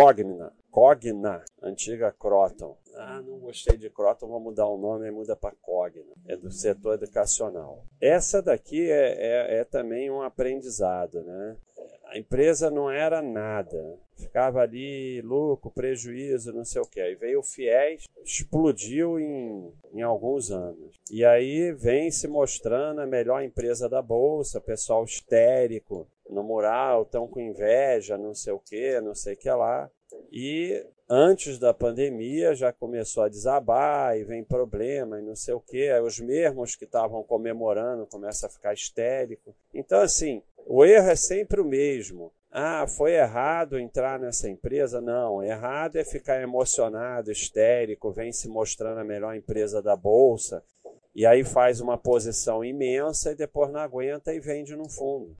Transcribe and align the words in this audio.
Cogna, 0.00 0.50
Cogna, 0.70 1.44
antiga 1.62 2.10
Croton. 2.10 2.74
Ah, 2.96 3.20
não 3.20 3.38
gostei 3.38 3.76
de 3.76 3.90
Croton, 3.90 4.28
vou 4.28 4.40
mudar 4.40 4.66
o 4.66 4.78
nome 4.78 5.06
e 5.06 5.10
muda 5.10 5.36
para 5.36 5.54
Cogna. 5.60 6.14
É 6.26 6.34
do 6.38 6.50
setor 6.50 6.94
educacional. 6.94 7.84
Essa 8.00 8.40
daqui 8.40 8.90
é, 8.90 9.56
é, 9.58 9.58
é 9.58 9.64
também 9.64 10.10
um 10.10 10.22
aprendizado, 10.22 11.22
né? 11.22 11.54
A 12.06 12.18
empresa 12.18 12.70
não 12.70 12.90
era 12.90 13.20
nada. 13.20 13.98
Ficava 14.16 14.62
ali 14.62 15.20
lucro, 15.20 15.70
prejuízo, 15.70 16.50
não 16.50 16.64
sei 16.64 16.80
o 16.80 16.86
que. 16.86 17.00
Aí 17.00 17.14
veio 17.14 17.40
o 17.40 17.44
FIES, 17.44 18.08
explodiu 18.24 19.20
em, 19.20 19.70
em 19.92 20.00
alguns 20.00 20.50
anos. 20.50 20.98
E 21.10 21.26
aí 21.26 21.72
vem 21.72 22.10
se 22.10 22.26
mostrando 22.26 23.02
a 23.02 23.06
melhor 23.06 23.42
empresa 23.42 23.86
da 23.86 24.00
Bolsa, 24.00 24.62
pessoal 24.62 25.04
histérico 25.04 26.08
no 26.30 26.42
mural, 26.42 27.02
estão 27.02 27.26
com 27.26 27.40
inveja, 27.40 28.16
não 28.16 28.34
sei 28.34 28.52
o 28.52 28.58
que, 28.58 29.00
não 29.00 29.14
sei 29.14 29.34
o 29.34 29.36
que 29.36 29.50
lá. 29.50 29.90
E 30.30 30.84
antes 31.08 31.58
da 31.58 31.74
pandemia 31.74 32.54
já 32.54 32.72
começou 32.72 33.24
a 33.24 33.28
desabar 33.28 34.16
e 34.16 34.24
vem 34.24 34.44
problema 34.44 35.18
e 35.18 35.22
não 35.22 35.34
sei 35.34 35.54
o 35.54 35.60
que. 35.60 35.92
Os 36.00 36.20
mesmos 36.20 36.76
que 36.76 36.84
estavam 36.84 37.22
comemorando 37.22 38.06
começam 38.06 38.48
a 38.48 38.52
ficar 38.52 38.72
histérico. 38.72 39.54
Então, 39.74 40.00
assim, 40.00 40.42
o 40.66 40.84
erro 40.84 41.10
é 41.10 41.16
sempre 41.16 41.60
o 41.60 41.64
mesmo. 41.64 42.32
Ah, 42.52 42.84
foi 42.86 43.12
errado 43.12 43.78
entrar 43.78 44.18
nessa 44.18 44.48
empresa? 44.48 45.00
Não, 45.00 45.42
errado 45.42 45.96
é 45.96 46.04
ficar 46.04 46.42
emocionado, 46.42 47.30
histérico, 47.30 48.10
vem 48.10 48.32
se 48.32 48.48
mostrando 48.48 48.98
a 48.98 49.04
melhor 49.04 49.36
empresa 49.36 49.80
da 49.80 49.94
bolsa, 49.94 50.60
e 51.14 51.24
aí 51.24 51.44
faz 51.44 51.80
uma 51.80 51.96
posição 51.96 52.64
imensa 52.64 53.30
e 53.30 53.36
depois 53.36 53.70
não 53.70 53.78
aguenta 53.78 54.34
e 54.34 54.40
vende 54.40 54.74
no 54.74 54.88
fundo. 54.88 55.36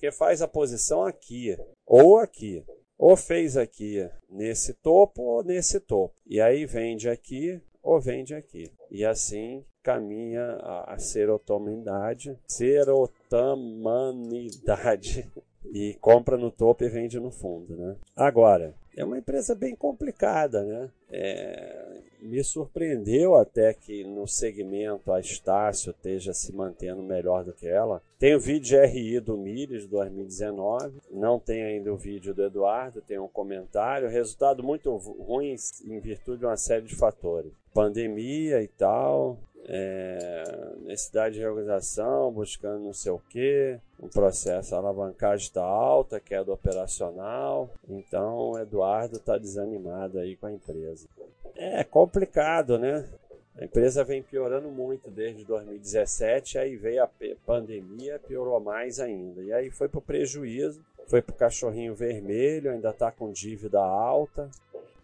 Porque 0.00 0.10
faz 0.10 0.40
a 0.40 0.48
posição 0.48 1.04
aqui, 1.04 1.54
ou 1.86 2.16
aqui. 2.16 2.64
Ou 2.96 3.14
fez 3.18 3.54
aqui 3.54 4.08
nesse 4.30 4.72
topo 4.72 5.20
ou 5.20 5.44
nesse 5.44 5.78
topo. 5.78 6.14
E 6.26 6.40
aí 6.40 6.64
vende 6.64 7.06
aqui 7.06 7.60
ou 7.82 8.00
vende 8.00 8.34
aqui. 8.34 8.72
E 8.90 9.04
assim 9.04 9.62
caminha 9.82 10.56
a, 10.86 10.96
serotomanidade, 10.98 12.34
serotamanidade 12.48 15.30
e 15.70 15.98
compra 16.00 16.38
no 16.38 16.50
topo 16.50 16.82
e 16.82 16.88
vende 16.88 17.20
no 17.20 17.30
fundo, 17.30 17.76
né? 17.76 17.94
Agora, 18.16 18.74
é 18.96 19.04
uma 19.04 19.18
empresa 19.18 19.54
bem 19.54 19.76
complicada, 19.76 20.64
né? 20.64 20.90
É, 21.10 21.89
me 22.22 22.42
surpreendeu 22.44 23.34
até 23.34 23.72
que 23.72 24.04
no 24.04 24.26
segmento 24.26 25.12
a 25.12 25.20
Estácio 25.20 25.90
esteja 25.90 26.32
se 26.32 26.52
mantendo 26.52 27.02
melhor 27.02 27.44
do 27.44 27.52
que 27.52 27.66
ela. 27.66 28.02
Tem 28.18 28.34
o 28.34 28.40
vídeo 28.40 28.68
de 28.68 28.86
RI 28.86 29.20
do 29.20 29.36
Mires 29.36 29.86
2019, 29.86 31.00
não 31.10 31.38
tem 31.38 31.62
ainda 31.62 31.92
o 31.92 31.96
vídeo 31.96 32.34
do 32.34 32.44
Eduardo, 32.44 33.00
tem 33.00 33.18
um 33.18 33.28
comentário. 33.28 34.08
Resultado 34.08 34.62
muito 34.62 34.94
ruim 34.94 35.54
em 35.84 36.00
virtude 36.00 36.40
de 36.40 36.46
uma 36.46 36.56
série 36.56 36.86
de 36.86 36.94
fatores. 36.94 37.52
Pandemia 37.72 38.62
e 38.62 38.68
tal, 38.68 39.38
é, 39.72 40.72
necessidade 40.80 41.36
de 41.36 41.40
reorganização, 41.40 42.32
buscando 42.32 42.82
não 42.82 42.92
sei 42.92 43.12
o 43.12 43.20
que, 43.20 43.78
um 44.02 44.08
processo, 44.08 44.74
a 44.74 44.78
alavancagem 44.78 45.46
está 45.46 45.62
alta, 45.62 46.18
queda 46.18 46.52
operacional, 46.52 47.70
então 47.88 48.50
o 48.50 48.58
Eduardo 48.58 49.16
está 49.16 49.38
desanimado 49.38 50.18
aí 50.18 50.34
com 50.34 50.46
a 50.46 50.52
empresa. 50.52 51.06
É 51.54 51.84
complicado, 51.84 52.78
né? 52.78 53.08
A 53.56 53.64
empresa 53.64 54.02
vem 54.02 54.22
piorando 54.22 54.68
muito 54.68 55.08
desde 55.08 55.44
2017, 55.44 56.58
aí 56.58 56.74
veio 56.74 57.04
a 57.04 57.10
pandemia, 57.46 58.18
piorou 58.18 58.58
mais 58.58 58.98
ainda. 58.98 59.40
E 59.42 59.52
aí 59.52 59.70
foi 59.70 59.88
para 59.88 59.98
o 59.98 60.02
prejuízo, 60.02 60.84
foi 61.06 61.22
para 61.22 61.34
o 61.34 61.38
cachorrinho 61.38 61.94
vermelho, 61.94 62.72
ainda 62.72 62.90
está 62.90 63.12
com 63.12 63.30
dívida 63.30 63.80
alta. 63.80 64.50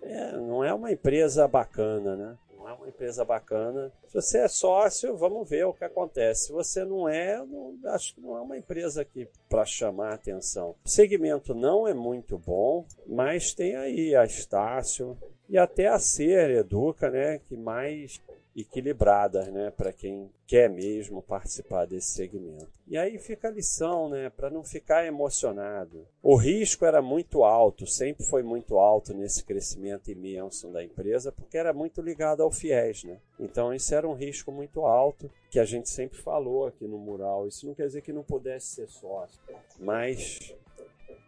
É, 0.02 0.32
não 0.32 0.64
é 0.64 0.72
uma 0.72 0.90
empresa 0.90 1.46
bacana, 1.46 2.16
né? 2.16 2.36
Uma 2.76 2.88
empresa 2.88 3.24
bacana. 3.24 3.92
Se 4.06 4.14
você 4.14 4.38
é 4.38 4.48
sócio, 4.48 5.16
vamos 5.16 5.48
ver 5.48 5.64
o 5.64 5.72
que 5.72 5.84
acontece. 5.84 6.46
Se 6.46 6.52
você 6.52 6.84
não 6.84 7.08
é, 7.08 7.38
não, 7.44 7.76
acho 7.86 8.14
que 8.14 8.20
não 8.20 8.36
é 8.36 8.40
uma 8.40 8.56
empresa 8.56 9.02
aqui 9.02 9.28
para 9.48 9.64
chamar 9.64 10.14
atenção. 10.14 10.74
O 10.84 10.88
segmento 10.88 11.54
não 11.54 11.86
é 11.86 11.94
muito 11.94 12.38
bom, 12.38 12.86
mas 13.06 13.52
tem 13.52 13.76
aí 13.76 14.14
a 14.14 14.24
Estácio 14.24 15.16
e 15.48 15.58
até 15.58 15.86
a 15.86 15.98
Ser 15.98 16.50
Educa, 16.50 17.10
né, 17.10 17.38
que 17.38 17.56
mais 17.56 18.20
equilibradas, 18.56 19.48
né, 19.48 19.70
para 19.70 19.92
quem 19.92 20.30
quer 20.46 20.70
mesmo 20.70 21.20
participar 21.20 21.84
desse 21.84 22.12
segmento. 22.12 22.70
E 22.86 22.96
aí 22.96 23.18
fica 23.18 23.48
a 23.48 23.50
lição, 23.50 24.08
né, 24.08 24.30
para 24.30 24.48
não 24.48 24.64
ficar 24.64 25.04
emocionado. 25.04 26.06
O 26.22 26.36
risco 26.36 26.86
era 26.86 27.02
muito 27.02 27.44
alto, 27.44 27.86
sempre 27.86 28.24
foi 28.24 28.42
muito 28.42 28.78
alto 28.78 29.12
nesse 29.12 29.44
crescimento 29.44 30.10
imenso 30.10 30.68
da 30.68 30.82
empresa, 30.82 31.30
porque 31.30 31.58
era 31.58 31.74
muito 31.74 32.00
ligado 32.00 32.42
ao 32.42 32.50
FIES, 32.50 33.04
né? 33.04 33.18
Então 33.38 33.74
isso 33.74 33.94
era 33.94 34.08
um 34.08 34.14
risco 34.14 34.50
muito 34.50 34.86
alto 34.86 35.30
que 35.50 35.58
a 35.58 35.64
gente 35.64 35.90
sempre 35.90 36.18
falou 36.18 36.66
aqui 36.66 36.86
no 36.86 36.96
mural. 36.96 37.46
Isso 37.46 37.66
não 37.66 37.74
quer 37.74 37.86
dizer 37.86 38.00
que 38.00 38.12
não 38.12 38.22
pudesse 38.22 38.68
ser 38.68 38.88
sócio, 38.88 39.38
mas 39.78 40.54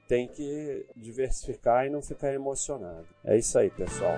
tem 0.08 0.26
que 0.26 0.86
diversificar 0.96 1.86
e 1.86 1.91
não 1.91 2.00
ficar 2.00 2.32
emocionado. 2.32 3.06
É 3.22 3.36
isso 3.36 3.58
aí, 3.58 3.69
pessoal. 3.69 4.16